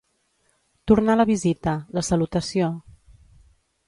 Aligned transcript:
Tornar 0.91 1.17
la 1.19 1.25
visita, 1.31 1.73
la 1.97 2.03
salutació. 2.07 2.71